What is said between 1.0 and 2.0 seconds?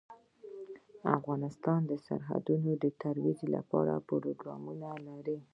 افغانستان د